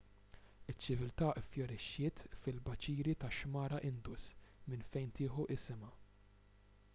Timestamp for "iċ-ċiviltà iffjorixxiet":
0.71-2.23